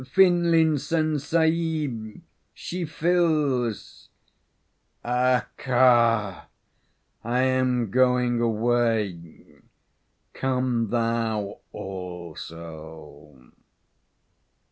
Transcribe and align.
Finlinson 0.03 1.19
Sahib, 1.19 2.23
she 2.55 2.85
fills." 2.85 4.09
"Accha! 5.05 6.45
I 7.23 7.39
am 7.41 7.91
going 7.91 8.41
away. 8.41 9.59
Come 10.33 10.89
thou 10.89 11.59
also." 11.71 13.51